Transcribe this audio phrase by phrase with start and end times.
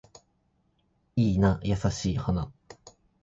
[1.15, 2.51] いいな優しい花